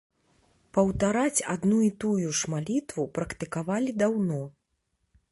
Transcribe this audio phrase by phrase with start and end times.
[0.75, 4.41] Паўтараць адну і тую ж малітву практыкавалі даўно.